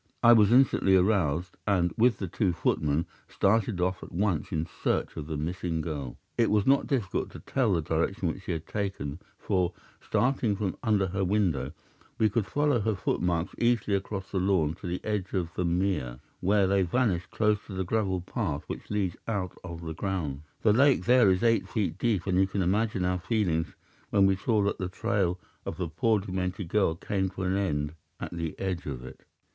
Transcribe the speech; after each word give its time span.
I 0.23 0.33
was 0.33 0.51
instantly 0.51 0.95
aroused, 0.95 1.57
and, 1.67 1.93
with 1.95 2.17
the 2.17 2.27
two 2.27 2.53
footmen, 2.53 3.05
started 3.29 3.79
off 3.79 4.01
at 4.01 4.11
once 4.11 4.51
in 4.51 4.65
search 4.65 5.15
of 5.15 5.27
the 5.27 5.37
missing 5.37 5.79
girl. 5.79 6.17
It 6.39 6.49
was 6.49 6.65
not 6.65 6.87
difficult 6.87 7.29
to 7.33 7.39
tell 7.41 7.73
the 7.73 7.83
direction 7.83 8.27
which 8.27 8.41
she 8.45 8.51
had 8.51 8.65
taken, 8.65 9.19
for, 9.37 9.73
starting 10.03 10.55
from 10.55 10.75
under 10.81 11.05
her 11.05 11.23
window, 11.23 11.73
we 12.17 12.29
could 12.31 12.47
follow 12.47 12.79
her 12.79 12.95
footmarks 12.95 13.53
easily 13.59 13.95
across 13.95 14.31
the 14.31 14.39
lawn 14.39 14.73
to 14.81 14.87
the 14.87 15.01
edge 15.05 15.33
of 15.33 15.53
the 15.53 15.65
mere, 15.65 16.19
where 16.39 16.65
they 16.65 16.81
vanished 16.81 17.29
close 17.29 17.59
to 17.67 17.73
the 17.75 17.83
gravel 17.83 18.21
path 18.21 18.63
which 18.65 18.89
leads 18.89 19.17
out 19.27 19.55
of 19.63 19.81
the 19.81 19.93
grounds. 19.93 20.41
The 20.63 20.73
lake 20.73 21.05
there 21.05 21.29
is 21.29 21.43
eight 21.43 21.69
feet 21.69 21.99
deep, 21.99 22.25
and 22.25 22.39
you 22.39 22.47
can 22.47 22.63
imagine 22.63 23.05
our 23.05 23.19
feelings 23.19 23.75
when 24.09 24.25
we 24.25 24.35
saw 24.35 24.63
that 24.63 24.79
the 24.79 24.89
trail 24.89 25.39
of 25.63 25.77
the 25.77 25.87
poor 25.89 26.19
demented 26.19 26.69
girl 26.69 26.95
came 26.95 27.29
to 27.29 27.43
an 27.43 27.55
end 27.55 27.93
at 28.19 28.33
the 28.33 28.57
edge 28.57 28.87
of 28.87 29.05
it. 29.05 29.21